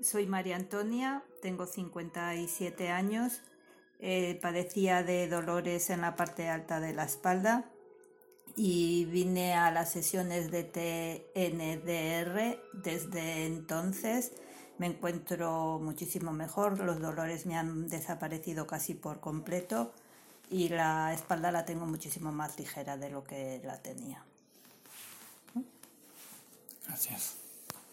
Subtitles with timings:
[0.00, 3.40] Soy María Antonia, tengo 57 años,
[3.98, 7.70] eh, padecía de dolores en la parte alta de la espalda
[8.56, 12.60] y vine a las sesiones de TNDR.
[12.74, 14.32] Desde entonces
[14.78, 19.94] me encuentro muchísimo mejor, los dolores me han desaparecido casi por completo
[20.50, 24.22] y la espalda la tengo muchísimo más ligera de lo que la tenía.
[26.86, 27.45] Gracias.